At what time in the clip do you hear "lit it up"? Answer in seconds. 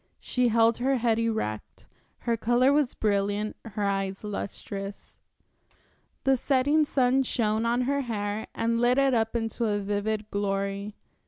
8.81-9.35